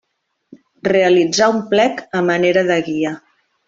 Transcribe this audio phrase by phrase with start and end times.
[0.87, 3.19] Realitzar un plec a manera de guia.